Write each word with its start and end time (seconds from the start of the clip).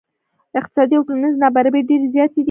اقتصادي 0.59 0.93
او 0.97 1.03
ټولنیزې 1.07 1.37
نا 1.41 1.47
برابرۍ 1.55 1.81
ډیرې 1.89 2.07
زیاتې 2.15 2.33
دي. 2.37 2.39